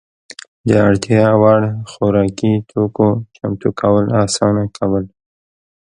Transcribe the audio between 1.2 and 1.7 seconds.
وړ